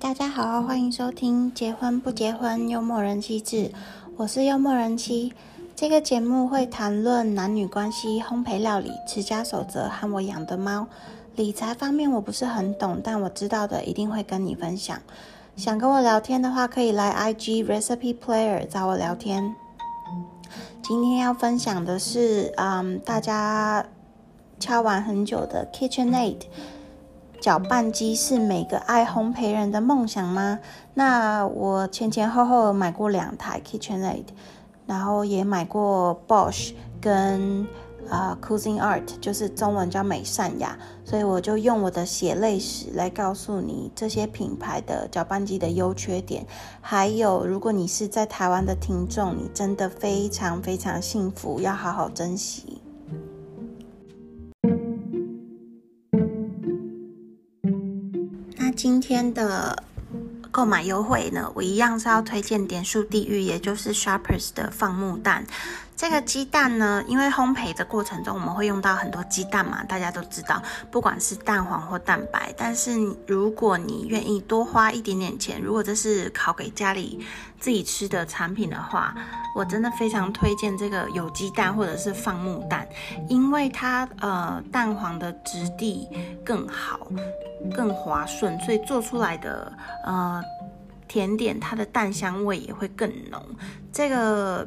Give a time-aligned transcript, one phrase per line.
[0.00, 3.56] 大家好，欢迎收听《结婚不结婚幽默人妻志》，
[4.16, 5.32] 我是幽默人妻。
[5.74, 10.86] 这个节目会谈论男女关系、烘焙料理、持家守则和我养的猫。
[11.34, 14.96] 理财方面我不是很懂，但我知道的一定会跟你分享。
[15.56, 19.56] 想跟我聊天的话，可以来 IG Recipe Player 找我聊天。
[20.80, 23.84] 今天要分享的是，嗯，大家
[24.60, 26.42] 敲完很久的 KitchenAid。
[27.40, 30.58] 搅拌机是每个爱烘焙人的梦想吗？
[30.94, 34.24] 那我前前后后买过两台 KitchenAid，
[34.86, 37.66] 然后也买过 Bosch 跟
[38.10, 46.44] 啊 Cuisinart，就是中文叫美善雅，所以我就用我的血泪史来告诉你这些品牌的搅拌机的优缺点。
[46.80, 52.80] 还有，如果你是在台湾的听众，你真的非常非常幸福，要好好珍惜。
[58.78, 59.82] 今天的
[60.52, 65.44] 购买优惠呢，我一样是要推荐点数地狱，也就是 Sharpers 的放牧蛋。
[65.98, 72.54] 这个鸡蛋呢，因为烘焙的过程中我们会用到很多鸡蛋嘛，大家都知道，不管是蛋黄或蛋白。
[72.56, 72.96] 但是
[73.26, 77.26] 如果你愿意多花一点点钱，如果这是烤给家里
[77.58, 79.12] 自己吃的产品的话，
[79.56, 82.86] 我真的非常推荐这个有机蛋或者是放牧蛋，
[83.28, 86.08] 因为它呃蛋黄的质地
[86.44, 87.08] 更好，
[87.74, 89.72] 更滑顺，所以做出来的
[90.04, 90.40] 呃
[91.08, 93.42] 甜点它的蛋香味也会更浓。
[93.92, 94.64] 这个。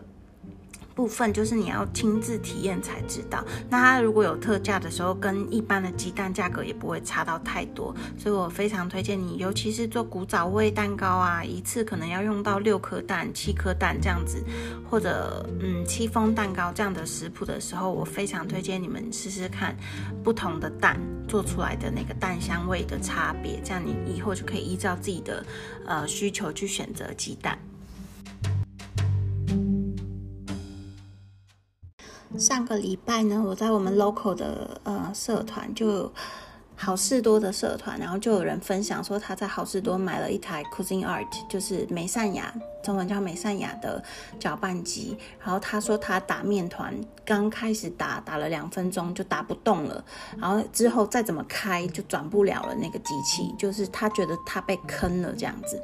[1.02, 3.44] 部分就是你要亲自体验才知道。
[3.68, 14.44] 那它如果有特价的时候，跟一般的鸡蛋价格也不会差到太多，所以我非常推荐你，尤其是做古早味蛋糕啊，一次可能要用到六颗蛋、七颗蛋这样子，
[14.88, 19.76] 或者嗯戚风蛋糕这样的食谱的时候，我非常推荐你们试试看
[20.24, 25.44] 不同的蛋做出来的那个蛋香味的差别，这样你以后就可以依照自己的
[25.88, 27.58] 呃需求去选择鸡蛋。
[32.41, 36.12] 上个礼拜呢，我在我们 local 的呃社团，就
[36.75, 42.51] 好事多的社团，然后就有人分享说他在好事多买了一台 Cuisinart，就是美善雅。
[42.84, 44.03] 中文叫美善雅的
[44.40, 46.91] 搅拌机，然后他说他打面团
[47.24, 50.03] 刚开始打打了两分钟就打不动了，
[50.40, 55.80] 然后之后再怎么开就转不了了那个机器，就是他觉得他被坑了这样子，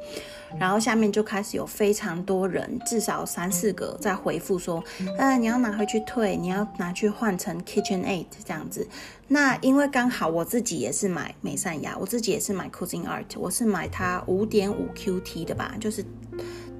[0.56, 4.82] 然后下面就开始有非常多人，至少三四个在回复说，
[5.18, 8.86] 呃你要拿回去退，你要拿去换成 KitchenAid 这样子，
[9.26, 16.04] 那因为刚好我自己也是买美善雅，我自己也是买 Cuisinart，我是买它五点五 QT 的吧，就是。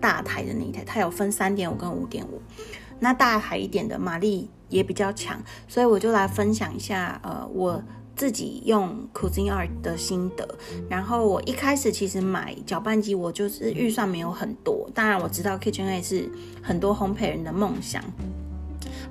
[0.01, 2.41] 大台的那一台，它有分三点五跟五点五，
[3.01, 7.83] 那大台一点的马力也比较强，所以我就来分享一下，呃，我
[8.19, 10.47] 自己用 Cuisinart 的心得。
[10.91, 16.29] 然后我一开始其实买搅拌机，我就是预算没有很多，当然我知道 KitchenA 是
[16.61, 18.05] 很多烘焙人的梦想。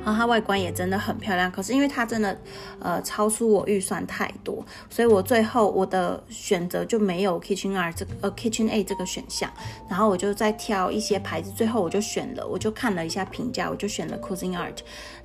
[0.06, 2.40] 然后它外观也真的很漂亮，可是因为它真的，
[2.80, 9.52] 呃，超出我预算太多，所以我最后我的选择就没有 KitchenA 这个 KitchenA 这个选项，
[9.90, 14.78] 然后我就再挑一些牌子，最后我就选了，我就看了一下评价，我就选了 Cuisinart，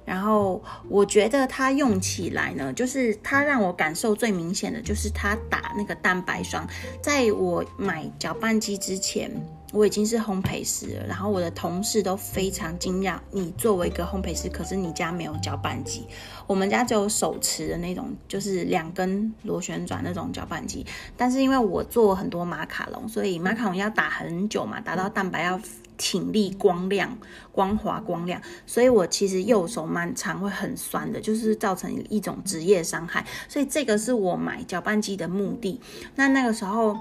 [0.04, 6.66] 然后我觉得它用起来呢，就是它让我感受最明显的就是它打那个蛋白霜，
[7.02, 9.30] 在我买搅拌机之前。
[9.72, 13.18] 我已经是烘焙师了，然后我的同事都非常惊讶。
[13.30, 16.06] 你作为一个烘焙师，可是你家没有搅拌机，
[16.46, 20.84] 我们家只有手持的那种，就是两根螺旋转那种搅拌机。
[21.16, 25.58] 但是因为我做很多马卡龙，所以马卡龙要打很久嘛，打到蛋白要
[26.02, 27.16] 挺立、光亮、
[27.52, 33.24] 光滑、光亮，所以我其实右手蛮长会很酸的，就是造成一种职业伤害。
[33.48, 35.80] 所以这个是我买搅拌机的目的。
[36.16, 36.96] 那那个时候。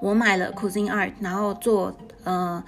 [0.00, 1.94] 我买了 Cuisinart，然后做
[2.24, 2.64] 呃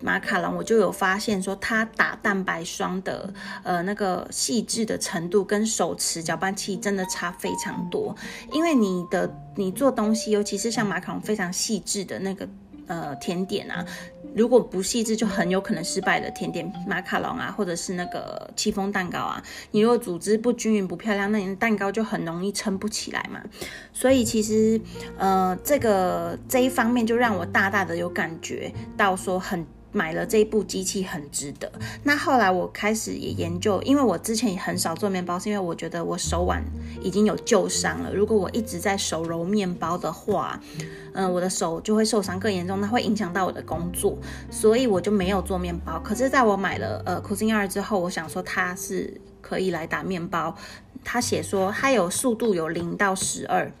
[0.00, 8.14] 马卡龙，我就有发现说它打蛋白霜的呃那个细致的程度跟手持搅拌器真的差非常多。
[8.52, 12.48] 因为你的你做东西，尤其是像马卡龙非常细致的那个
[12.90, 13.86] 呃甜点啊。
[14.34, 19.42] 如果不细致，就很有可能失败的甜点马卡龙啊，或者是那个戚风蛋糕啊。
[19.70, 23.40] 你如果组织不均匀、不漂亮，那你的蛋糕就很容易撑不起来嘛。
[23.92, 24.80] 所以其实，
[25.16, 29.64] 呃，这个这一方面就让我大大的有感觉到说很。
[29.92, 31.70] 买了这一部机器很值得。
[32.04, 36.62] 那后来我开始也研究，因为我之前也很少做面包，是因为我觉得我手腕
[37.02, 38.14] 已经有旧伤了。
[38.14, 40.60] 如果我一直在手揉面包的话，
[41.14, 44.16] 嗯，我的手就会受伤更严重，那会影响到我的工作，
[44.50, 45.98] 所以我就没有做面包。
[46.00, 50.54] 可是在我买了呃 c o s i n 二之后，我想说它是可以来打面包。
[51.02, 53.72] 他写说它有速度有零到十二。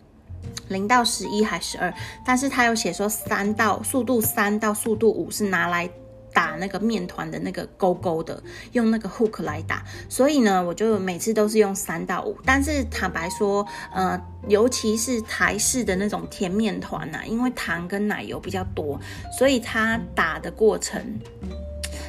[0.68, 1.92] 零到十一还十二，
[2.24, 5.88] 但是他有写说三到速度三到速度五是拿来
[6.32, 8.42] 打那个面团的那个勾勾的，
[8.72, 12.36] 用那个 hook 来打，所以呢，我就每次都是用三到五。
[12.44, 19.00] 但是坦白说，呃，尤其是台式的那种甜面团呐，因为糖跟奶油比较多，
[19.36, 21.18] 所以它打的过程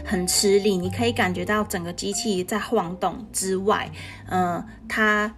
[0.05, 0.77] 很吃力。
[0.77, 3.91] 你可以感觉到整个机器在晃动之外，
[4.27, 5.33] 呃，它。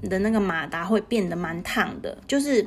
[0.00, 2.64] 的那个马达会变得蛮烫的，就是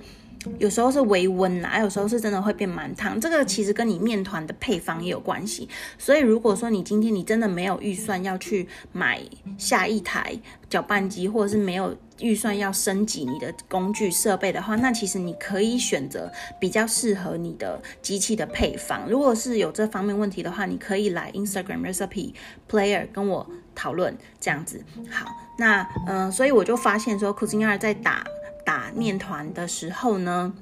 [0.58, 3.20] 有时候是微温啦，有时候是真的会变蛮烫。
[3.20, 5.68] 这个其实跟你面团的配方也有关系。
[5.98, 9.22] 所以如果说你今天你真的没有预算要去买
[9.58, 10.38] 下一台
[10.70, 19.08] 搅拌机，或者是没有预算要升级你的工具设备的话，那其实你可以选择比较适合你的机器的配方。
[19.08, 22.34] 如果是有这方面问题的话，你可以来 Instagram recipe
[22.70, 23.48] player 跟我。
[23.74, 25.26] 讨论这样子好，
[25.58, 28.22] 那嗯，所以我就发现说 c o u s i n 二在打
[28.66, 30.54] 打面团的时候呢，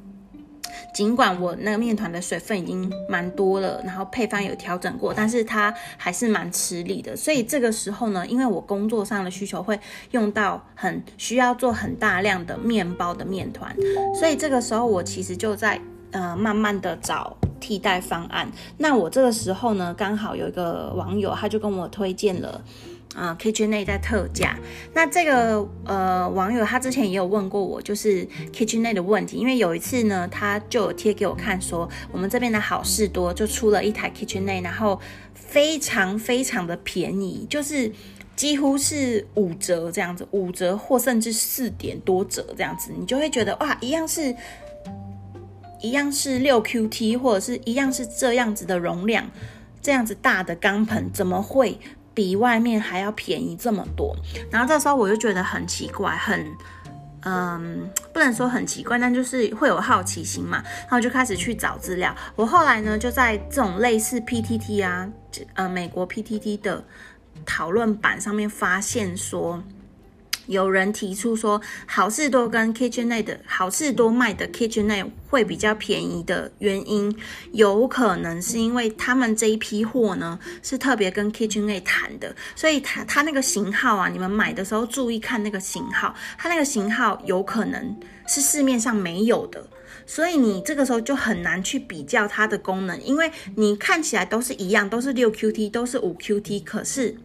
[0.93, 7.15] 尽管我那个面团的水分已经蛮多了，然后配方有调整过，但是它还是蛮吃力的。
[7.15, 9.79] 所以这个时候呢，因为我工作上的需求会
[10.11, 13.75] 用到很需要做很大量的面包的面团，
[14.19, 15.79] 所以这个时候我其实就在
[16.11, 18.49] 呃慢慢的找替代方案。
[18.77, 22.61] 那我这个时候呢，刚好有一个网友他就跟我推荐了。
[23.15, 24.57] 啊，KitchenAid 在特价。
[24.93, 29.37] 那这个呃网友他之前也有问过我，就是 KitchenAid 的问题。
[29.37, 34.99] 因为有一次呢，他就有贴给我看，说我们这边的好事多就出了一台 KitchenAid，然后
[35.33, 37.91] 非常非常的便宜，就是
[38.35, 44.35] 几乎是五折这样子，五折或甚至四点多折这样子，你就会觉得哇，一样是
[45.81, 49.29] 一样是六 QT，或者是一样是这样子的容量，
[49.81, 51.79] 这样子大的钢盆怎么会？
[52.19, 54.13] 比外面还要便宜这么多，
[54.51, 56.45] 然后这时候我就觉得很奇怪，很，
[57.21, 62.13] 嗯，不能说很奇怪，但就是会有好奇心嘛，然后就开始去找资料。
[62.35, 65.07] 我后来呢，就在这种类似 PTT 啊，
[65.53, 66.83] 呃，美国 PTT 的
[67.45, 69.63] 讨论版上面发现说。
[70.49, 77.15] 有人提出说，好事多跟 KitchenAid 好事多卖的 KitchenAid 会比较便宜的原因，
[77.51, 87.95] 有可能是因为他们这一批货呢是特别跟 KitchenAid 谈的，所以它它那个型号啊，你们买的时候注意看那个型号，它那个型号有可能
[88.27, 89.63] 是市面上没有的，
[90.07, 97.15] 所以你这个时候就很难去比较它的功能，因为你看起来都是一样，都是六 QT，都是五 QT，可是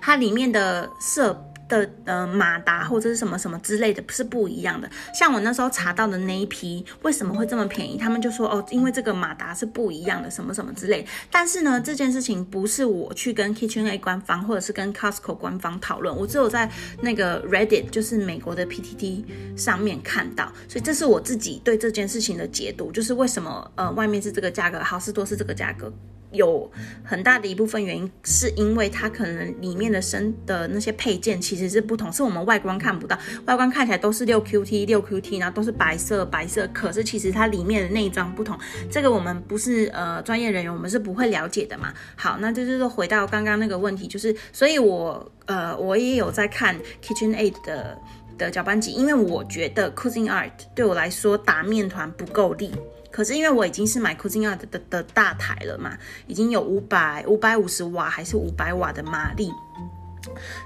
[0.00, 1.44] 它里面的色。
[1.70, 7.96] 的呃马达或者是什么什么之类的是不一样的，像我那时候查到的那一批为什么会这么便宜？
[7.96, 11.06] 他们就说哦，因为这个马达是不一样的，什么什么之类。
[11.30, 16.70] 但是呢，这件事情不是我去跟 KitchenA 官方或者是跟 Costco 官方讨论，我只有在
[17.00, 19.24] 那个 Reddit 就是美国的 PTT
[19.56, 25.92] 上面看到，所以这是我自己对这件事情的解读，就是为什么呃外面是这个价格，好事多是这个价格。
[26.32, 26.70] 有
[27.04, 38.58] 很大的一部分原因，是因为它可能里面的生的那些配件其实是不同，是我们外观看不到，外观看起来都是六 QT 六 QT，然后都是白色白色，可是其实它里面的内装不同，
[38.90, 41.92] 这个我们不是呃专业人员，我们是不会了解的嘛。
[42.16, 47.98] 好，那就是说回到刚刚那个问题，就是所以我呃我也有在看 KitchenAid 的
[48.38, 52.70] 的搅拌机，因为我觉得 Cuisinart 对我来说打面团不够力。
[53.10, 59.50] 可是因为我已经是买 Cuisinart 的的大台了嘛，已经有五百五百五十瓦还是五百瓦的马力，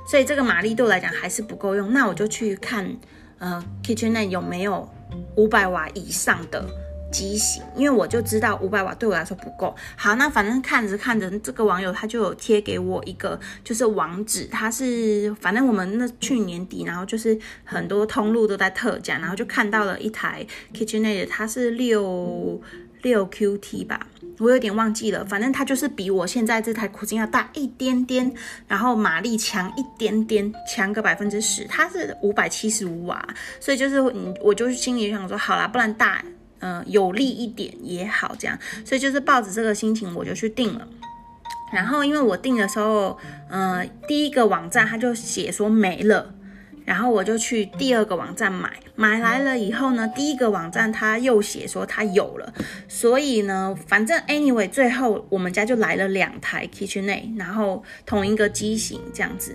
[0.07, 1.93] 所以这个马力对我来讲还是不够用。
[1.93, 2.95] 那我就去看
[3.39, 4.89] 呃 KitchenAid 有没有
[5.37, 6.65] 五百瓦以上的。
[7.15, 9.73] 机型，因为我就知道五百瓦对我来说不够。
[9.95, 20.45] 好，那反正看着看着，这个网友他就有贴给我一个就是网址，他是反正我们那去年底，然后就是很多通路都在特价，然后就看到了一台
[20.75, 22.61] KitchenAid，它是六
[23.03, 24.07] 六 QT 吧，
[24.41, 28.35] 我有点忘记了，反正它就是比我现在这台苦金要大一点点，
[28.67, 33.25] 然后马力强一点点，强个百分之十，它是五百七十五瓦，
[33.61, 36.25] 所以就是嗯，我就心里想说，好啦，不然大。
[36.67, 40.89] 嗯，有利一点也好，这样，所以就是抱着这个心情，我就去订了。
[41.71, 43.19] 然后，因为我订的时候，
[43.51, 46.35] 嗯，第一个网站他就写说没了，
[46.87, 52.55] 然后我就去第二个网站买，买来了以后呢，第一个网站他又写说他有了，
[52.89, 59.55] 所以呢，反正 anyway，最后我们家就来了两台 KitchenAid，然后同一个机型这样子，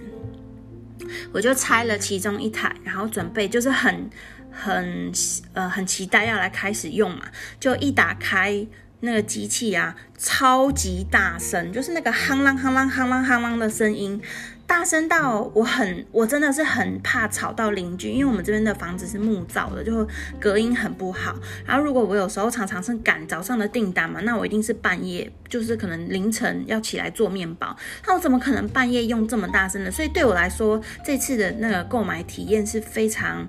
[1.31, 4.07] 我就拆了其中一台，然后准备就是很。
[4.51, 5.11] 很
[5.53, 7.25] 呃很期待要来开始用嘛，
[7.59, 8.65] 就一打开
[9.01, 14.21] 那个机器啊，超级大声，就是那个夯啷夯啷夯啷夯啷的声音，
[14.67, 20.05] 大声到我很，我真的是很怕吵到邻居，因为我们这边的房子是木造的，就
[20.37, 21.33] 隔音很不好。
[21.65, 27.73] 然后如果我有时候常常是赶早上的订单嘛，那我一定是半夜，就是可能凌晨要起来做面包，
[28.05, 29.89] 那我怎么可能半夜用这么大声的？
[29.89, 33.47] 所以对我来说，这次的那个购买体验是非常。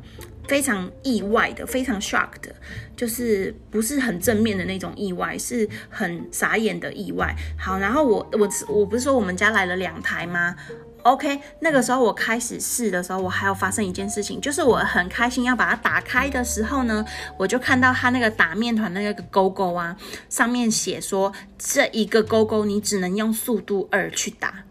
[0.49, 2.55] 非常意外的，非常 shock 的，
[2.97, 7.35] 就是不是很正面的那种意外，是很傻眼的意外。
[7.59, 10.57] 好，然后我我我不是说我们家来了两台吗
[11.03, 17.05] ？OK，那个时候我开始试的时候，我还要发生一件事情，就是我很开心要把它打开的时候呢，
[17.39, 19.97] 我就看到它那个打面团那个勾勾啊，
[20.29, 24.65] 上面写说这一个勾勾你只能用速度二去打，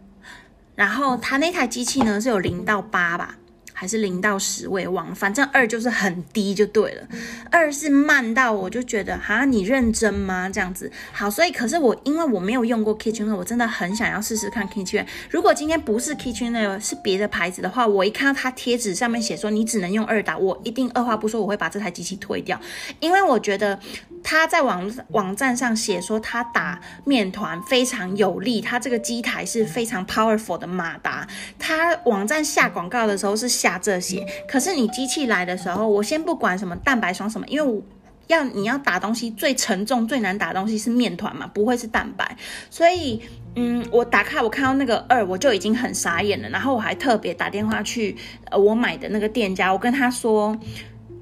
[0.76, 3.38] 然后它那台机器呢是有零到八吧。
[3.80, 7.08] 还是零到十，我也忘了，反正二就是很低就对了。
[7.50, 10.50] 二是慢到我就觉得，哈，你认真吗？
[10.50, 15.06] 这样子好，所以可是我因为我没有用过 Kitchen，我真的很想要试试看 Kitchen。
[15.30, 22.60] 如果今天不是 Kitchen，是别的牌子的话，我一看到它贴纸上面写说你只能用二打，我一定二话不说，我会把这台机器退掉，
[23.00, 23.80] 因为我觉得。
[24.22, 31.26] 他在网网站上写说，他打面团非常有力，他这个机台是非常 powerful 的马达。
[31.58, 37.84] 他网站下广告的时候是下这些，可是你机器来的时候，我先不管什么蛋白霜什么，因为
[38.28, 42.38] 要你要打东西最沉重最难打东西是面团嘛，不会是蛋白。
[42.70, 43.22] 所以，
[43.56, 46.50] 嗯，我打开我看到那个二，我就已经很傻眼了。
[46.50, 48.16] 然后我还特别打电话去
[48.50, 50.58] 呃我买的那个店家，我跟他说。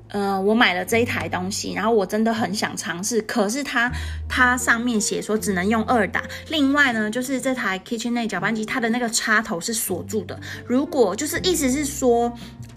[0.10, 3.92] 呃，我买了这一台东西，然后我真的很想尝试，可是它
[4.30, 6.24] 它上面写说只能用二档。
[6.50, 10.40] 另外呢，就是这台 KitchenAid 搅拌机，它的那个插头是锁住的。
[10.66, 12.32] 如果就是意思是说，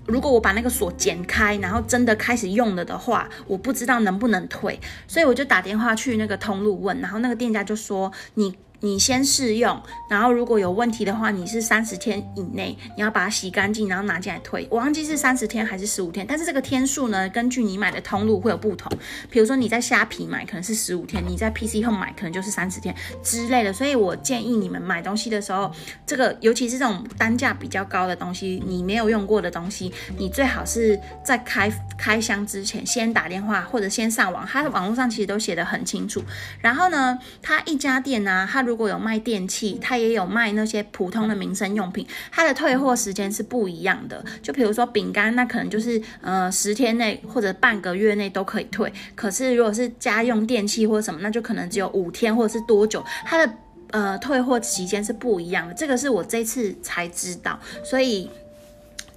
[0.06, 8.56] 如果我把那个锁剪开，然后真的开始用了的话，我不知道能不能退，所以我就打电话去那个通路问，然后那个店家就说你。
[8.80, 14.66] 你先试用，然后如果有问题的话，你是三十天以内，你要把它洗干净，然后拿进来退。
[14.70, 18.90] 我忘记是三十天还是十五天，但是这个天数呢，根据你买的通路会有不同。
[19.30, 23.72] 比如说你在虾皮买可能是十五天，你在 PC Home 买可能就是三十天之类的。
[23.72, 25.70] 所以我建议你们买东西的时候，
[26.06, 36.22] 这个尤其是这种单价比较高的东西，你没有用过的东西，你最好是在开开箱之前先打电话或者先上网，它的网络上其实都写的很清楚。
[36.60, 44.25] 然后呢，它一家店呢，它果有卖电器，它也有卖那些普通的民生用品，它的退货时间是不一样的。
[44.43, 48.93] 就比如说饼干，那可能就是呃十天内或者半个月内都可以退。
[49.15, 53.53] 可是如果是家用电器或者什么，那就可能只有五天或者是多久，它的
[53.91, 55.75] 呃退货期间是不一样的。
[55.75, 58.29] 这个是我这次才知道，所以。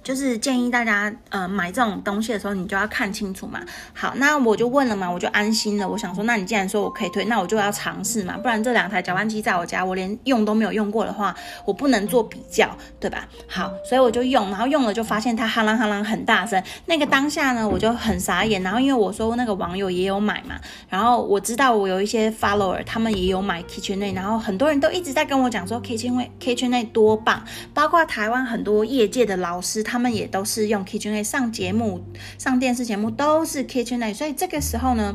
[0.04, 3.58] 就是建议大家，呃，买这种东西的时候，你就要看清楚嘛。
[3.94, 5.88] 好，那我就问了嘛，我就安心了。
[5.88, 11.34] 我想说，那你既然说我可以退，那我就要尝试嘛，不然这两台搅拌机在我家，我连用都没有用过的话，
[11.64, 12.68] 我不能做比较，
[13.00, 13.26] 对吧？
[13.48, 16.62] 好，所以我就用，然后用了就发现它哈啷哈啷很大声。
[16.84, 18.62] 那个当下呢，我就很傻眼。
[18.62, 20.56] 然后因为我说那个网友也有买嘛，
[20.90, 27.42] 然后我知道我有一些 follower，他们也有买 KitchenAid，然后很多人都一直在跟我讲说 KitchenAid KitchenAid 多棒，
[27.72, 29.93] 包括台湾很多业界的老师他。
[29.94, 32.04] 他们也都是用 KitchenA 上节目、
[32.36, 35.14] 上电视节目都是 KitchenA，所以这个时候呢，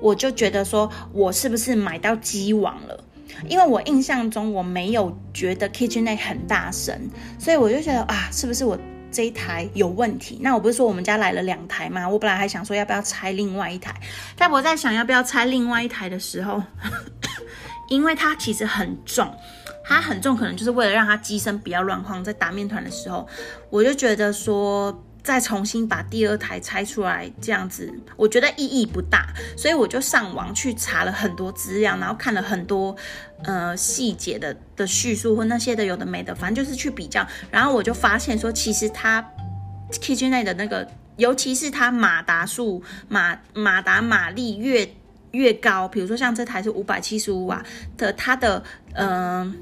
[0.00, 3.04] 我就觉得说，我是不是买到机王了？
[3.48, 8.76] 因为我印象中我没有觉得 KitchenA 很大声，所以我就觉得啊，是不是我
[9.12, 10.40] 这一台有问题？
[10.42, 12.08] 那我不是说我们家来了两台吗？
[12.08, 13.94] 我本来还想说要不要拆另外一台，
[14.36, 16.60] 但我在想要不要拆另外一台的时候，
[17.90, 19.32] 因为它其实很重。
[19.88, 22.22] 它很重，可能就是为了让它机身不要乱晃。
[22.24, 23.26] 在打面团的时候，
[23.70, 29.28] 我就觉得说再重新把第二台拆出来，这样子我觉得意义不大。
[29.56, 32.96] 所以我就上网去查了很多资料，然后看了很多
[33.44, 37.24] 呃细节的的叙述或那些的有的没的，反正就是去比较。
[37.52, 39.24] 然后我就发现说，其实它
[39.92, 44.88] Kitchen 内的那个，尤其是它马达数马马达马力越
[45.30, 47.64] 越高，比如说像这台是五百七十五瓦
[47.96, 48.64] 的，它的
[48.94, 49.54] 嗯。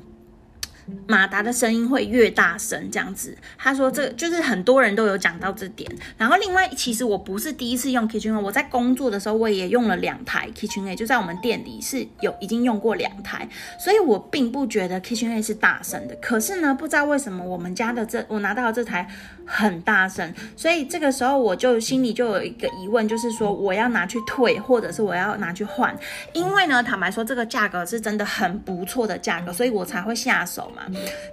[1.06, 3.36] 马达的声音会越大声，这样子。
[3.56, 5.90] 他说这就是很多人都有讲到这点。
[6.18, 13.48] 然后另外，其实我不是第一次用 KitchenAid，我在工作的时候我也用了两台 KitchenAid，就在我们店里是有已经用过两台，
[13.78, 16.14] 所以我并不觉得 KitchenAid 是大声的。
[16.16, 19.08] 可是呢，不知道为什么我们家的这我拿到的这台
[19.46, 25.96] 很大声，所以这个时候我就心里就有一个疑问，就是说我要拿去退，或者是我要拿去换。
[26.34, 30.72] 因为呢，坦白说这个价格是真的很不错的价格，所以我才会下手。
[30.75, 30.83] 嘛。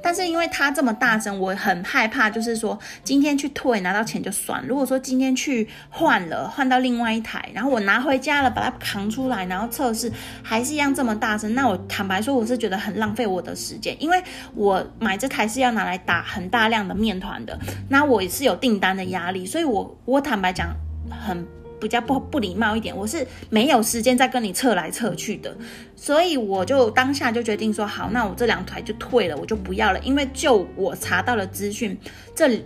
[0.01, 4.65] 但是因为它这么大声，我很害怕，就是说今天去退拿到钱就算。
[4.67, 10.11] 如果说今天去换了，换到另外一台，然后我拿回家了，把它扛出来，然后测试
[10.43, 14.21] 还是一样这么大声，那我坦白说，我是觉得很浪费我的时间，因为
[14.55, 17.57] 我买这台是要拿来打很大量的面团的，
[17.89, 20.75] 那我也是有订单的压力，所以我我坦白讲
[21.09, 21.60] 很。
[21.81, 25.53] 比较不不礼貌一点，我是没有时间再跟你测来测去的，
[25.95, 29.99] 所以我就当下就决定说好，那我这两台就退了，我就不要了。
[30.01, 31.97] 因为就我查到了资讯，
[32.35, 32.63] 这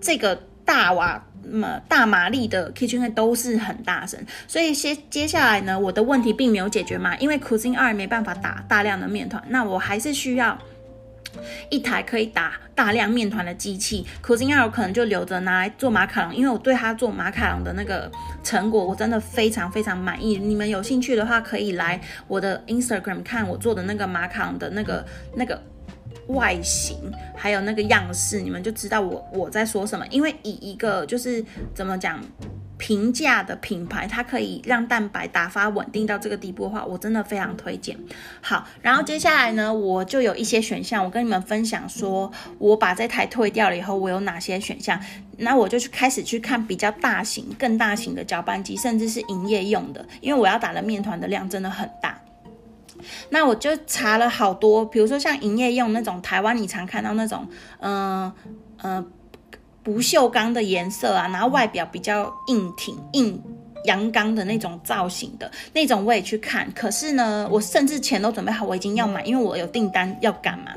[0.00, 10.58] 这个大瓦嘛大马力的 Kitchen 都是很大声，所以接接下来呢，我的问题并没有解决嘛，因为 Cuisine 二没办法打大量的面团，那我还是需要。
[11.68, 18.10] 一台可以打大量面团的机器，可是应该有可能就留着拿来做马卡龙，因为我对它做马卡龙的那个
[18.42, 20.36] 成果，我真的非常非常满意。
[20.36, 25.04] 你们有兴趣的话，可以来我的 Instagram 看我做的那个马卡龙的那个
[25.36, 25.60] 那个
[26.28, 26.96] 外形，
[27.36, 30.06] 还有那个样式，你们就知道我我在说什么。
[30.08, 31.44] 因为以一个就是
[31.74, 32.20] 怎么讲？
[32.80, 37.94] 平价的品牌，它可以让蛋白打发稳定到这个地步的话，我真的非常推荐。
[38.40, 44.98] 好，然后接下来呢，我就有一些选项，我跟你们分享，说我把这台退掉了以后，我有哪些选项。
[45.36, 52.18] 那我就去开始去看比较大型、更大型的搅拌机，甚至是营业用的，因为我要打的面团的量真的很大。
[53.28, 57.46] 那我就查了好多，比如说像营业用那种台湾你常看到那种，
[57.80, 58.32] 嗯
[58.82, 59.12] 嗯。
[59.82, 63.42] 不锈钢的颜色啊，然后外表比较硬挺、硬
[63.84, 66.70] 阳刚的那种造型的那种，我也去看。
[66.72, 70.72] 可是呢，我甚至钱都准备好，我已经要买，因为我有订单要赶嘛。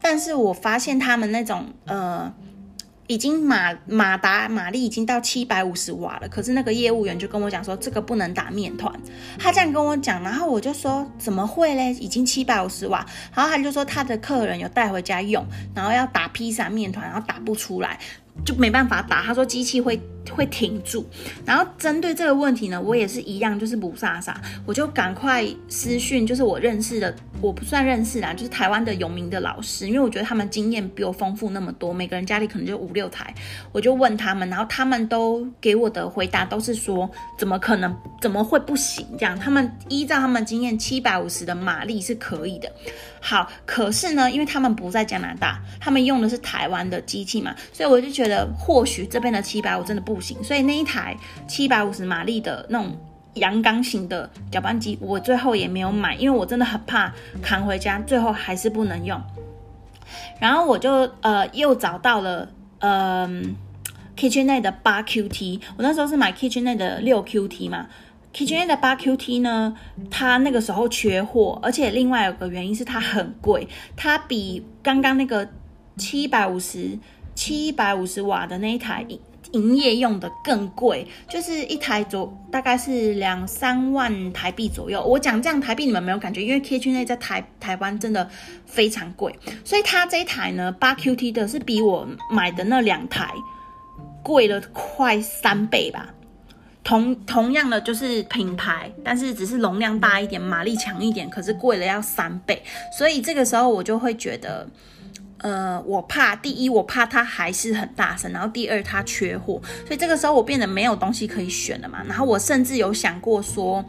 [0.00, 2.32] 但是我发现他们那种呃。
[3.10, 8.94] 已经马马达马力已经到七百五十瓦了，可是那个业务员就跟我讲说这个不能打面团，
[9.36, 11.90] 他这样跟我讲，然后我就说怎么会嘞？
[11.94, 17.98] 已经七百五十瓦，然后他就说他的客人有带回家用，然后要打披萨面团，然后打不出来。
[18.44, 21.06] 就没办法打，他说机器会会停住。
[21.44, 33.34] 然后针对这个问题呢，我也是一样，就是不傻傻，我就赶快私讯，就是我认识的，我不算认识啦，就是台湾的有名的老师，因为我觉得他们经验比我丰富那么多，每个人家里可能就五六台，
[33.72, 39.06] 我就问他们，然后他们都给我的回答都是说，怎么可能，怎么会不行？
[39.18, 42.70] 这样，他们依照他们经验，七百五十的马力是可以的。
[43.22, 52.96] 好，可是呢，因为他们不在加拿大，他们用的是台湾的机器嘛，所以我就觉得或许这边的七百五真的不不行，所以那一台七百五十马力的那种
[53.34, 59.20] 阳刚型的搅拌机，我最后也没有买，因为我真的很怕扛回家，最后还是不能用。
[60.40, 62.48] 然后我就呃又找到了
[62.80, 63.54] 嗯
[64.16, 67.86] KitchenAid 的八 QT，我那时候是买 KitchenAid 的六 QT 嘛。
[68.32, 69.76] KitchenAid 的八 QT 呢，
[70.10, 75.48] 它那个时候缺货，而且另外有个原因是它很贵，它比刚刚那个
[75.96, 76.98] 七百五十
[77.34, 79.04] 七百五十瓦的那一台
[79.52, 85.02] 营业用的更贵，就是一台左大概是两三万台币左右。
[85.04, 88.28] 我讲这样台币你们没有感觉，因为 KitchenAid 在台台湾真的
[88.66, 93.28] 非常贵，所以它这一台呢八 QT 的是比我买的那两台
[94.22, 96.14] 贵了快三倍吧。
[96.82, 102.62] 同同样的就是品牌，但是只是容量大一点，马力强一点，可是贵了要三倍。
[102.96, 104.66] 所以这个时候我就会觉得，
[105.42, 109.60] 呃，我怕第一，我怕它还是很大声，然后第二，它缺货。
[109.86, 112.02] 所以这个时候我变得没有东西可以选了嘛。
[112.06, 113.84] 然后我甚至有想过说，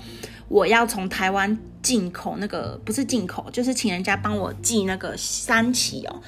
[0.48, 6.22] 我要从台湾进口那个，不是进口，就是请人家帮我寄那个三期哦。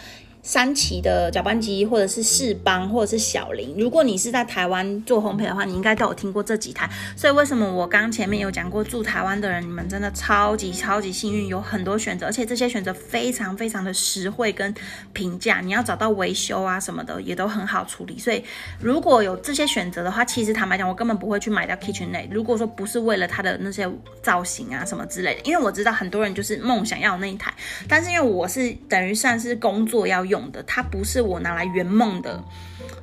[0.46, 3.74] 三旗的搅拌机，或者是世邦，或者是小林。
[3.78, 6.90] 如果你是在台湾做烘焙的话，你应该都有听过这几台。
[7.16, 14.76] 所以为什么我刚前面有讲过，住台湾的人，你们真的超级超级幸运，有很多选择，而且这些选择非常非常的实惠跟
[15.14, 15.62] 平价。
[15.62, 18.20] 你要找到维修啊什么的，也都很好处理。
[18.20, 18.44] 所以
[18.82, 22.28] 如果有这些选择的话，其实坦白讲，我根本不会去买掉 KitchenAid。
[22.32, 23.90] 如果说不是为了它的那些
[24.22, 27.54] 造型啊什么之类的，因为我知道很多人就是梦想要那一台，
[27.88, 30.33] 但是因为我是等于算是工作要用。
[30.34, 32.44] 用的，它不是我拿来圆梦的，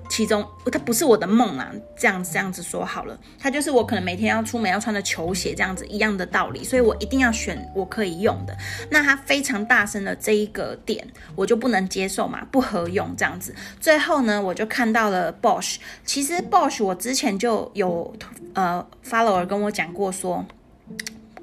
[0.09, 8.57] 其中它不是我的梦啊，这样这样子说好了，它就是我可能每天要出门要穿的球鞋这样子一样的道理，所以我一定要选我可以用的。
[8.91, 13.55] 那它非常大声的这一个点，我就不能接受嘛，不合用这样子。
[13.81, 18.13] 最后呢，我就看到了 Bosch，其实 Bosch 我之前就有
[18.55, 20.45] 呃 follower 跟我讲过说。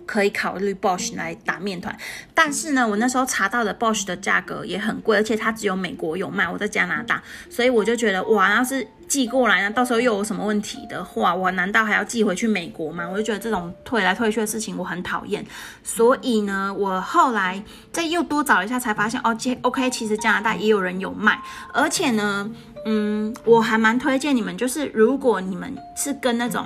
[0.08, 1.96] 可以考虑 Bosch 来打面团，
[2.34, 13.08] 但是呢，我那时候查到的 Bosch 的价格也很贵，而且它只有美国有卖，我在加拿大，所以我就觉得哇，要是寄过来呢，到时候又有什么问题的话，我难道还要寄回去美国吗？
[13.08, 15.46] 我就觉得这种退来退去的事情我很讨厌。
[15.84, 21.38] 所以呢，我后来再又多找一下，才发现哦，OK，其实加拿大也有人有卖，
[21.74, 22.50] 而且呢，
[22.86, 26.66] 嗯，我还蛮推荐你们，就是如果你们是跟那种。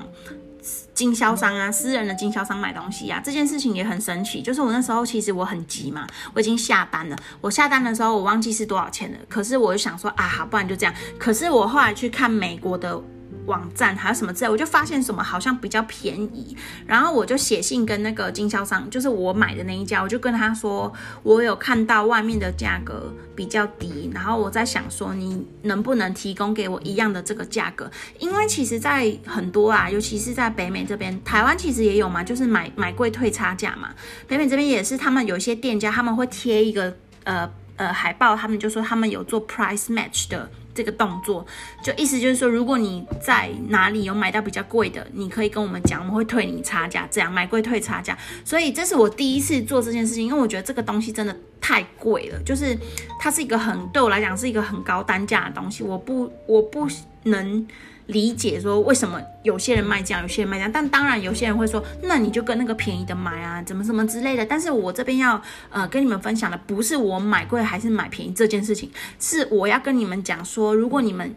[0.93, 4.41] 经销商啊，私人的经销商买东西啊，这件事情也很神奇。
[4.41, 7.15] 就是我那时候其实我很急嘛，我已经下单了。
[7.39, 10.93] 我下单的时候我忘记是多少钱了，可是我就想说啊，好，不然就这样。
[11.17, 13.01] 可是我后来去看美国的。
[13.45, 20.91] 网站还有什么之类，我就发现什么好像比较便宜，然后我就写信跟那个经销商，就是我买的那一家，我就跟他说，
[21.23, 27.89] 我有看到外面的价格比较低，然后我在想说，你能不能提供给我一样的这个价格？
[28.19, 33.89] 因为其实，在很多啊，尤其是在北美这边，台湾其实也有嘛，就是买买贵退差价嘛。
[34.27, 40.49] 北美这边也是，他们有一些店家他们会贴一个呃呃海报，他们就说他们有做 price match 的。
[40.73, 41.45] 这个动作，
[41.83, 48.17] 就意思就是说，如果你在哪里有买到比较贵的，你可以跟我们讲，我们会退你差价，这样买贵退差价。
[48.45, 52.77] 所以这是我第一次做这件事情，因为我觉得这个东西真的太贵了，就是
[53.19, 56.87] 它是一个很对我来讲是一个很高单价的东西，我不我不
[57.23, 57.67] 能。
[58.11, 64.45] 理解说为什么有些人卖这样，有些人卖这样，但当然有些人会说，那你就跟那个便宜的买啊，怎么怎么之类的。
[64.45, 71.35] 但是我这边要呃跟你们分享的不是我买贵还是买便宜这件事情，是我要跟你们讲说，如果你们。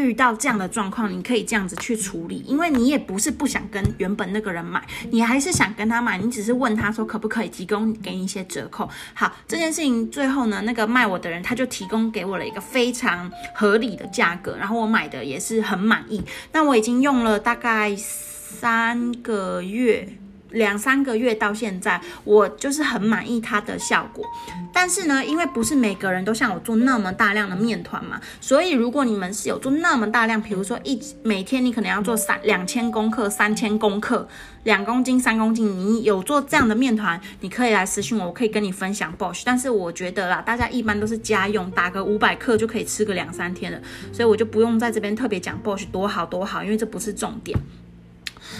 [0.00, 8.88] 遇到这样的状况，你可以这样子去处理，因为你也不是不想跟原本那个人买，你还是想跟他买，你只是问他说可不可以提供给你一些折扣。
[9.14, 16.22] 好，这件事情最后呢，那个卖我的人他就提供给我了一个非常合理的价格，然后我买的也是很满意。
[16.52, 20.08] 那我已经用了大概三个月。
[20.50, 24.24] 两三个月到现在，我就是很满意它的效果。
[24.72, 34.28] 但是呢，因为不是每个人都像我做那么大量的面团嘛，所以如果你们是有做那么大量，比如说一每天你可能要做三两千公克、三千公克、
[34.62, 39.42] 两公斤、三公斤，你有做这样的面团，你可以来私信我，我可以跟你分享 Bosch。
[39.44, 43.80] 但是我觉得啦，大家一般都是家用，打个五百克就可以吃个两三天了，
[44.12, 47.58] 所以我就不用在这边特别讲 Bosch 多好多好，因为这不是重点。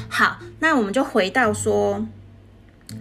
[0.08, 2.06] 好，那我们就回到说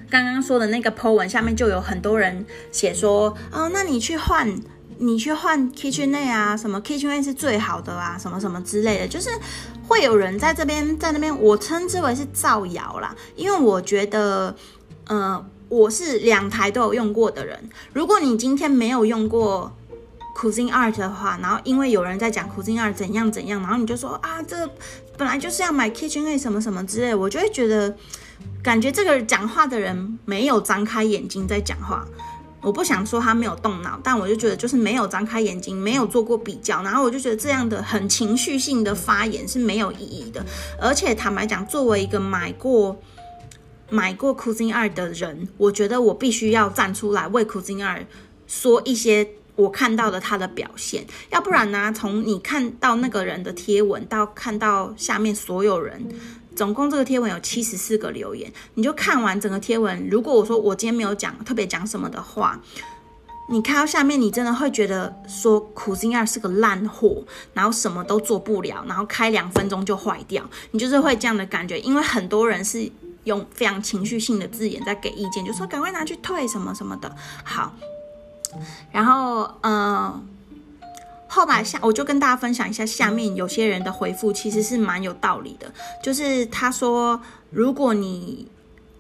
[0.10, 4.56] 刚刚说的那个 po 文下面，就有很多人写说，哦，那你去换，
[4.98, 9.30] 你去换 KitchenA 啊，什么 KitchenA 是最好的啊，什么什么之类的，就是
[9.88, 14.56] 会有人在这边在那边，我称之为是造谣啦，因为我觉得，
[15.08, 19.74] 呃，我是两台都有用过的人，如果你今天没有用过。
[20.40, 24.56] Cuisine Art 的话，然后因为有人在讲 Cuisine Art 怎样怎样，然后你就说啊，这
[25.18, 27.94] 本来就是要买 KitchenAid 什么什么之类，我就会觉得
[28.64, 32.08] 感觉这个讲话的人没有张开眼睛在讲话。
[32.62, 40.46] 我不想说他没有动脑，但我就觉得就是没有张开眼睛，没有做过比较，然后我就觉得这样的很情绪性的发言是没有意义的。
[40.80, 42.98] 而且坦白讲，作为一个买过
[43.90, 48.06] 买过 Cuisine 二的人，我觉得我必须要站出来为 Cuisine 二
[48.48, 49.28] 说一些。
[49.60, 51.92] 我看到的他的表现，要不然呢？
[51.94, 56.02] 从你看到那个人的贴文到看到下面所有人，
[56.56, 60.08] 总共这个贴文有七十四个留言，你就看完整个贴文。
[60.10, 62.62] 如果我说我今天没有讲特别讲什么的话，
[63.50, 67.22] 你看到下面，你真的会觉得说苦心二是个烂货，
[67.54, 71.78] 然后什么都做不了，然后开两分钟就坏掉，你就是会这样的感觉。
[71.82, 72.90] 因为很多人是
[73.26, 77.14] 用非常情绪性的字眼在给意见，就说赶快拿去退什么什么的。
[77.44, 77.76] 好。
[78.92, 80.28] 然后，嗯，
[81.28, 85.72] 后来下我就跟大家分享一下，下面有些人的回复其实是蛮有道理的。
[86.02, 88.48] 就是他说，如果你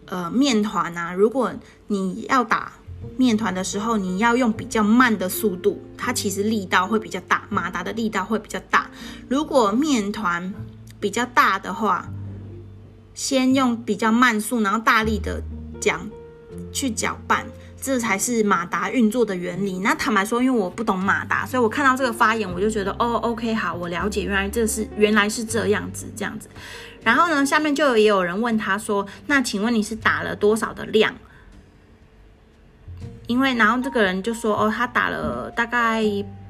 [0.05, 1.51] 呃面团啊，如果
[1.87, 2.73] 你要打
[3.17, 8.89] 面团的时候，你要用比较慢的速度，它其实力道会比较大，马达的力道会比较大。
[9.27, 10.53] 如果面团
[10.99, 12.09] 比较大的话，
[13.13, 15.41] 先用比较慢速，然后大力的
[15.79, 16.07] 讲
[16.71, 17.47] 去搅拌。
[17.81, 19.79] 这才是马达运作的原理。
[19.79, 26.49] 那坦白说，因为我不懂马达，所以我看到这个发言，我就觉得哦，OK，好，我了解，原来这是原来是这样子，这样子。
[27.03, 31.15] 然后呢，下面就也有人问他说：“那请问你是打了多少的量？”
[33.27, 36.03] 因为然后这个人就说：“哦，他打了大概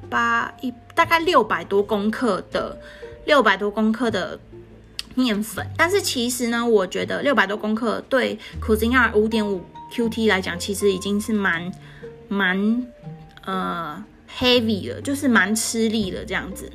[0.08, 2.76] 八一，大概六百多公克的
[3.26, 4.40] 六百多公克的
[5.14, 5.64] 面粉。
[5.76, 11.72] 但是其实呢，我觉得六百多公克对 Cuisine 五点五。” Q T 来讲，其实已经是蛮
[12.28, 12.86] 蛮
[13.44, 14.02] 呃
[14.38, 16.70] heavy 了，就是蛮吃力的这样子。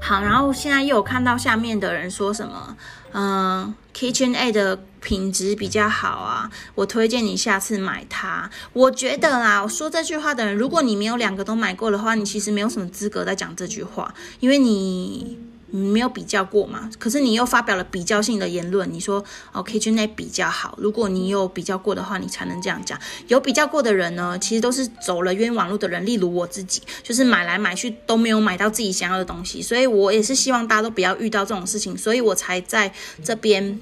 [0.00, 2.76] 好，然后现在又有看到下面的人说什么，
[3.12, 8.50] 嗯，Kitchen A 的品质比较好啊，我推荐你下次买它。
[8.72, 15.38] 我觉得啦，说这句话的人，如果你没有两个都买过的话，你其实没有什么资格在讲这句话，因为你。
[15.76, 16.88] 你没有比较过嘛？
[17.00, 20.78] 可是你又发表了比较性的言论，你说哦，KJ 那比较好。
[20.80, 22.96] 如果你有比较过的话，你才能这样讲。
[23.26, 26.06] 有比较过的人呢，其实都是走了冤枉路的人。
[26.06, 32.92] 例如我自己，就是买来买去都没有买到自己想要的东西，所以我也是希望大家都不要遇到这种事情，所以我才在
[33.24, 33.80] 这边。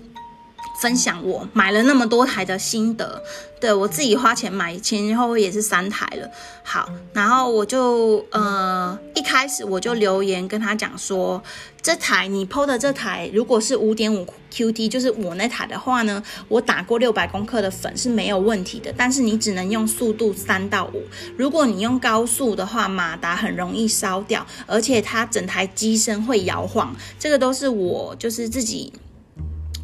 [0.83, 3.23] 分享我买了那么多台的心得，
[3.61, 6.29] 对我自己花钱买前前后后也是三台了。
[6.65, 11.41] 好，然后我就呃一开始我就留言跟他讲说，
[11.81, 21.05] 这台你 PO 的这台如果是五点五 QT，就是我那台的话呢，我打过六百公克的粉是没有问题的，但是你只能用速度三到五，
[21.37, 28.93] 如果你用高速的话，马达很容易烧掉，而且它整台机身会摇晃，这个都是我就是自己。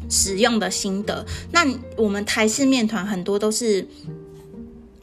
[0.09, 3.87] 使用的心得，那我们台式面团很多都是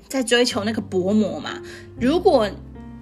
[0.08, 1.62] 在追求那个薄膜嘛。
[2.00, 2.50] 如果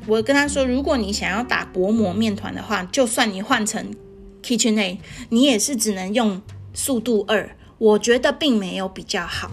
[0.06, 3.92] 我跟他说，如果你想要打薄膜面团的话，就算你换成
[4.42, 4.98] KitchenA，
[5.30, 6.40] 你也是只能用
[6.74, 7.56] 速度二。
[7.76, 9.50] 我觉得并没有比较好。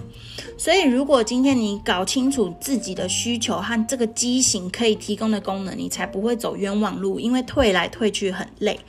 [0.58, 8.80] 所以，如果今天你搞清楚自己的需求和这个机型可以提供的功能，你才不会走冤枉路，因为退来退去很累。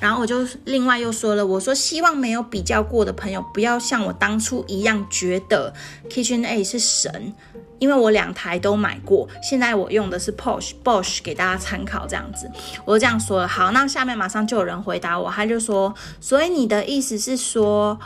[0.00, 5.72] 然后我就另外又说了，我说希望没有比较过的朋友不要像我当初一样觉得
[6.08, 7.34] Kitchen A 是神，
[7.78, 12.50] 因为我两台都买过，现在我用的是 Bosch，Bosch 给大家参考这样子，
[12.84, 13.46] 我就这样说了。
[13.46, 18.00] 好，那下面马上就有人回答我，他就说，所以你的意思是说？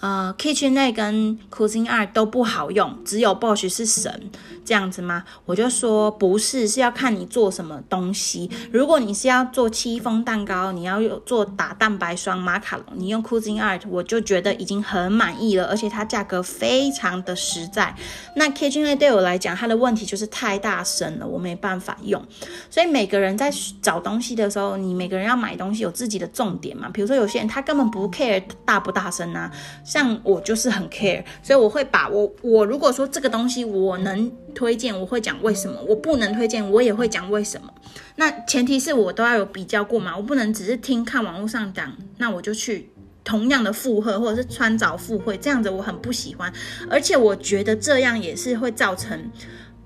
[0.00, 4.30] 呃，Kitchen A 跟 Cuisine 二都不好用，只有 Bosch 是神，
[4.64, 5.24] 这样子吗？
[5.44, 8.50] 我就说不是，是要看你做什么东西。
[8.70, 17.94] 如果你是要做戚风蛋糕，你要有做打蛋白霜马卡龙，你用 Cuisinart，我就觉得已经很满意了，而且它价格非常的实在。
[18.36, 22.22] 那 Kitchen A 对我来讲，它的问题就是太大声了，我没办法用。
[22.70, 26.88] 所以每个人在找东西的时候，你每个人要买东西有自己的重点嘛。
[26.92, 29.50] 比如说有些人他根本不 care 大不大声啊。
[29.84, 37.72] 像我就是很 care，所以我会把我我如果说这个东西我能推荐，我会讲为什么；我不能推荐，我也会讲为什么。
[38.16, 42.90] 那前提是我都要有比较过嘛，我不能只是听看网络上讲，那我就去
[43.24, 46.52] 同样的附和或者是穿凿附会，这样子我很不喜欢，
[46.90, 49.30] 而且我觉得这样也是会造成。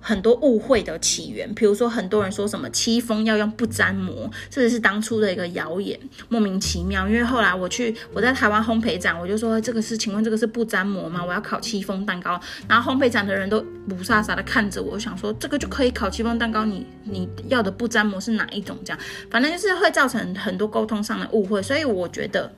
[0.06, 7.08] 很多误会的起源，比如说很多人说什么戚风要用不粘膜，这个是当初的一个谣言，莫名其妙。
[7.08, 11.24] 因为后来我去我在台湾烘焙展，我就说这个是，请问这个是不粘膜吗？
[11.26, 18.78] 我要烤戚风蛋糕，然后烘焙展的人都不傻傻的看着我，想说这个就可以烤戚风蛋糕，你你要的不粘膜是哪一种？
[18.84, 22.52] 这样，反正就是会造成很多沟通上的误会，所以我觉得。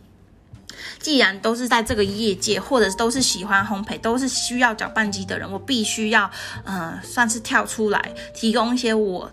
[0.99, 6.31] 既然都是在这个业界，或者都是喜欢烘焙，都是需要搅拌机的人，我必须要，
[6.65, 9.31] 嗯，算是跳出来提供一些我。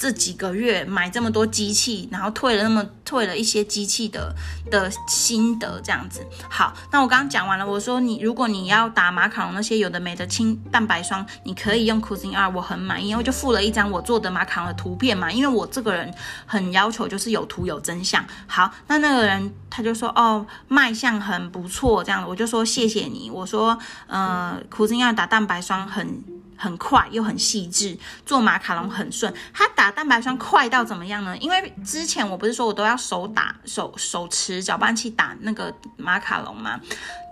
[0.00, 4.34] 这几个月买这么多机器，然后退了那么退了一些机器的
[4.70, 6.26] 的心得，这样子。
[6.48, 7.66] 好，那我刚刚讲完了。
[7.66, 15.30] 我说你如果你要打马卡龙那些有的没的清蛋白霜，你可以用 Cuisine R，我很满意，因为就附了一张我做的马卡龙的图片嘛。
[15.30, 16.10] 因为我这个人
[16.46, 18.24] 很要求就是有图有真相。
[18.46, 23.30] 好，那那个人他就说哦卖相很不错，这样我就说谢谢你。
[23.30, 26.39] 我说呃 Cuisine R 打蛋白霜很。
[26.60, 29.32] 很快又很细致，做马卡龙很顺。
[29.54, 31.34] 它打蛋白霜快到怎么样呢？
[31.38, 36.78] 因为之前我不是说我都要手打手手持搅拌器打那个马卡龙吗？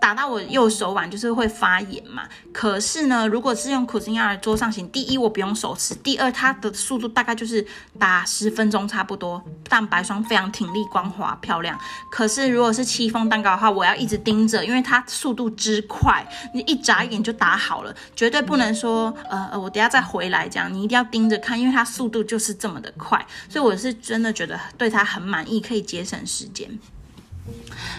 [0.01, 2.25] 打到我右手腕就是会发炎嘛。
[2.53, 7.67] 可是呢，如果是用 Cuisine 桌上型，第一我不用手持，第二它的速度大概就是
[7.99, 11.79] 打十分钟差不多，蛋白霜非常挺立、光滑、漂亮。
[12.11, 26.79] 可是如果是戚风蛋糕的话，我要一直盯着，因为它速度之快，你一眨眼就打好了，绝对不能说呃呃我等下再回来这样，你一定要盯着看，因为它速度就是这么的快，所以我是真的觉得对它很满意，可以节省时间。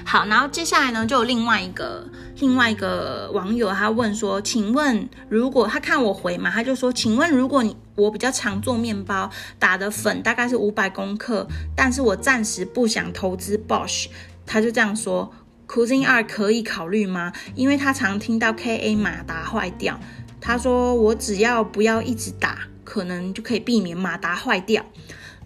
[0.06, 2.08] 好，然后接下来呢，就有另外一个
[2.40, 14.08] 另外一个网友他问说，请问如果他看我回嘛，他就说，请问如果你我比较常做面包，打的粉大概是五百公克，但是我暂时不想投资 Bosch，
[14.46, 15.32] 他就这样说
[15.68, 17.32] ，Cuisine 二可以考虑吗？
[17.54, 20.00] 因为他常听到 KA 马达坏掉，
[20.42, 24.84] 他说我只要不要一直打，可能就可以避免马达坏掉。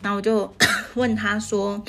[0.01, 0.53] 然后我就
[0.95, 1.83] 问他说。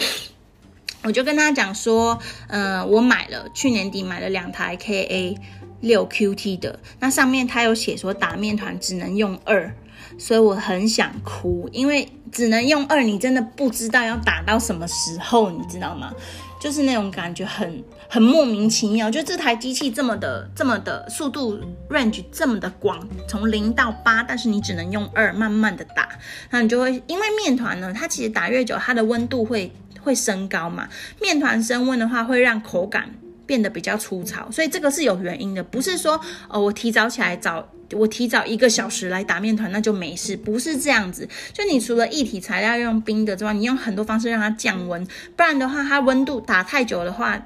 [1.05, 5.37] 我就跟他讲说，嗯，我买了去年底买了两台 KA，
[5.81, 9.75] 六 QT 的，那上面他有写说打面团只能用二，
[10.19, 16.13] 所以我很想哭，因为只能用二，你真的不知道要打到什么时候，你知道吗？
[16.59, 26.09] 就是那种感觉很很莫名其妙，就这台机器这么的这么的速度 range 这么的广，从零到八，但是你只能用二慢慢的打，
[26.49, 29.71] 那你就会因为面团呢，它其实打越久，它的温度会
[30.05, 30.89] 会升高嘛，
[31.21, 33.09] 面团升温的话会让口感。
[33.47, 41.29] 变得比较粗糙，所以这个是有原因的，不是说哦我提早起来早，我提早一个小时来打面团那就没事，不是这样子。
[41.53, 47.39] 就你除了一体材料用冰的之外，你用很多方式让它降温，不然的话它温度打太久的话，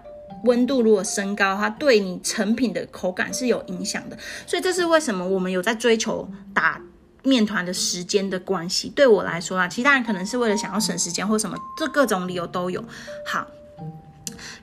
[0.45, 4.17] 温度如果升高，它对你成品的口感是有影响的。
[4.47, 6.81] 所以这是为什么我们有在追求打
[7.23, 8.89] 面团的时间的关系。
[8.89, 12.85] 对我来说啊，其他人可能是为了想要省时间或什么，这各种理由都有。
[13.27, 13.47] 好。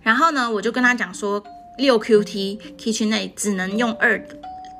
[0.02, 1.44] 然后呢，我就跟他讲说，
[1.78, 4.24] 六 QT Kitchen 内只能用二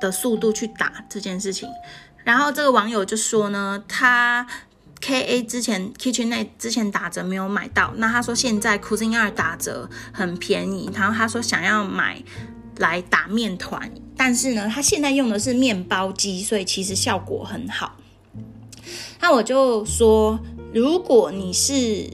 [0.00, 1.68] 的速度去打这件事情。
[2.24, 4.46] 然后这个网友就说呢，他
[5.00, 12.22] KA 之前 Kitchen 内之前打折没有买到，那他说现在 Cuisine 二打折很便宜，然后他说想要买
[12.78, 17.96] 来打面团，但是呢，他现在用的是面包机，所以其实效果很好。
[19.20, 20.38] 那我就说，
[20.72, 22.08] 如果你是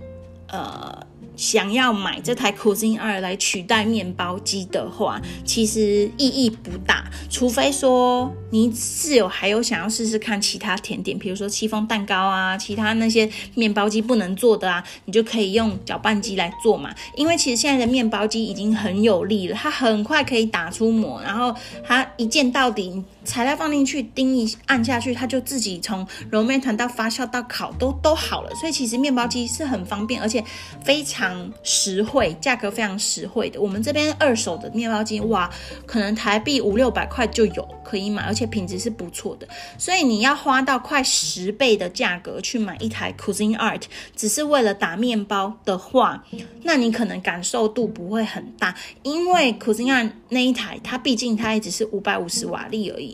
[0.48, 1.06] 呃。
[1.42, 7.10] 想要买这台 Cuisine 二来取代面包机的话，其实意义不大。
[7.28, 16.94] 除非说你是有还有想要试试看其他甜点，比如说戚风蛋糕啊，其他那些面包机不能做的啊，你就可以用搅拌机来做嘛。
[17.16, 21.52] 因为其实现在的面包机已经很有力了，它很快可以打出模，然后
[21.84, 23.02] 它一键到底。
[23.24, 28.54] 材料放进去，叮一按下去，它就自己从揉面团到发酵到烤都都好了。
[28.56, 30.44] 所以其实面包机是很方便，而且
[30.84, 33.60] 非常实惠，价格非常实惠的。
[33.60, 35.50] 我们这边二手的面包机，哇，
[35.86, 39.46] 可能台币五六百块就有可以买，而且品质是不错的。
[39.78, 43.82] 所以你要花到快十倍的价格去买一台 Cuisine Art，
[44.16, 46.24] 只是为了打面包的话，
[46.62, 53.11] 那你可能感受度不会很大，因为 Cuisine Art 那一台，它毕竟它也只是五百五十瓦力而已。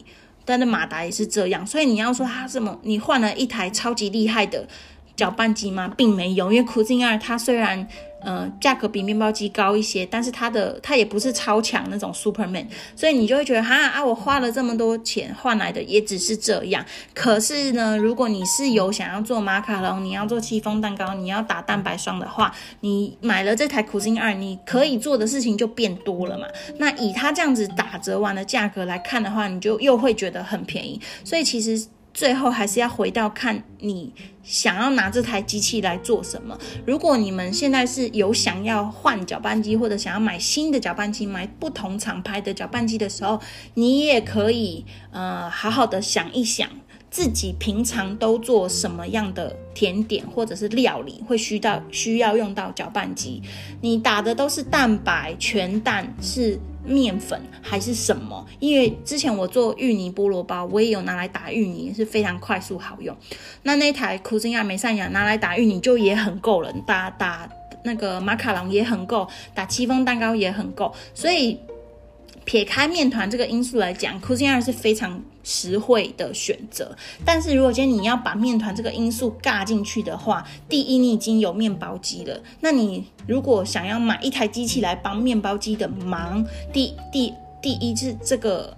[0.48, 2.78] 但是马达也是这样，所以你要说它什么？
[2.82, 4.66] 你换了一台超级厉害的
[5.14, 5.92] 搅拌机吗？
[5.94, 7.86] 并没有，因为酷鲸二它虽然。
[8.28, 16.84] 呃，价格比面包机高一些，但是它的它也不是超强那种 Superman，所以你就会觉得哈啊，我花了这么多钱换来的也只是这样。
[17.14, 26.46] 可是呢，如果你是有想要做马卡龙，你要做戚风蛋糕，你要打蛋白霜的话，你买了这台苦心二，你可以做的事情就变多了嘛。
[26.76, 31.00] 那以它这样子打折完的价格来看的话，你就又会觉得很便宜。
[31.24, 31.86] 所以其实。
[32.18, 36.58] 最后还是要回到看你想要拿这台机器来做什么。
[36.84, 43.40] 如果你们现在是有想要换搅拌机，或者想要买新的搅拌机，买不同厂牌的搅拌机的时候，
[43.74, 46.68] 你也可以呃好好的想一想，
[47.08, 53.40] 自己平常都做什么样的甜点或者是料理会需到需要用到搅拌机。
[53.80, 56.58] 你打的都是蛋白全蛋是。
[56.88, 58.46] 面粉还是什么？
[58.58, 63.14] 因为之前我做芋泥菠萝包，我也有拿来打芋泥，是非常快速好用。
[63.62, 67.48] 那那台酷津亚美善雅拿来打芋泥就也很够了，打打
[67.84, 71.58] 那个马卡龙也很够，打戚风蛋糕也很够，所以。
[72.48, 76.96] 撇开面团这个因素来讲，Cuisine 是非常实惠的选择。
[77.22, 88.74] 但是如果今天你要把面团这个因素尬进去的话，第一你已经有面包机了，那你如果想要买一台机器来帮面包机的忙，第第第一是这个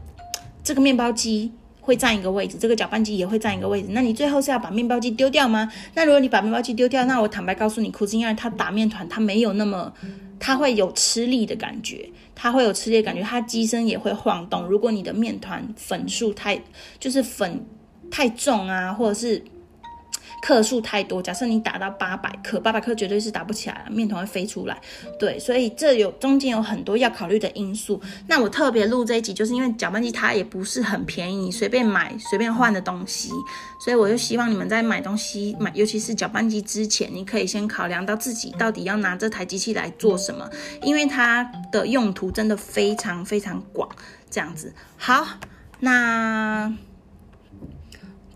[0.65, 1.53] 这个面包机。
[1.83, 3.89] 会占一个位置，这个搅拌机也会占一个位置。
[3.91, 5.73] 那你最后是要把面包机丢掉吗？
[5.95, 9.93] 那如果你把面包机丢掉，那我坦白告诉你，苦心二它打面团它没有那么，
[10.41, 14.67] 它会有吃力的感觉，它会有吃力的感觉，它机身也会晃动。
[14.67, 16.61] 如果你的面团粉数太，
[16.99, 17.65] 就是粉
[18.11, 19.45] 太重啊，或者是。
[20.43, 24.81] 克数太多，假设你打到八百克，八百克绝对是打不起来了，面团会飞出来。
[25.19, 28.01] 对，所以这有中间有很多要考虑的因素。
[28.27, 33.31] 那我特别录这一集，就是因为搅拌机它也不是很便宜，随便买随便换的东西，
[33.85, 40.49] 所以我就希望你们在买东西买，尤其是搅拌机之前，你可以先考量到自己到底要拿这台机器来做什么，
[40.83, 43.89] 因为它的用途真的非常非常广。
[44.31, 45.27] 这样子，好，
[45.81, 46.73] 那。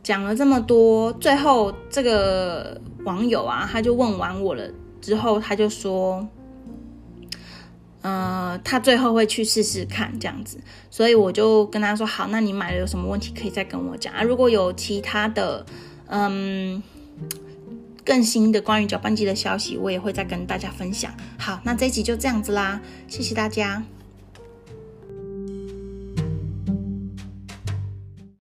[0.04, 6.28] 讲了这么多，最后这个网友啊，他就问完我了之后，他就说，
[8.02, 10.58] 呃，他最后会去试试看这样子，
[10.90, 14.22] 所以我就跟他说，好，那你买了有什么问题可以再跟我讲啊？
[14.22, 15.64] 如果有其他的，
[16.08, 16.82] 嗯，
[18.04, 21.10] 更新的关于搅拌机的消息，我也会再跟大家分享。
[21.38, 23.82] 好，那这一集就这样子啦，谢谢大家。